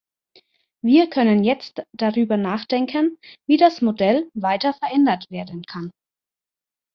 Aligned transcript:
Wir 0.83 1.11
können 1.11 1.43
jetzt 1.43 1.83
darüber 1.93 2.35
nachdenken, 2.35 3.19
wie 3.47 3.57
das 3.57 3.83
Modell 3.83 4.31
weiter 4.33 4.73
verändert 4.73 5.29
werden 5.29 5.61
kann. 5.61 5.91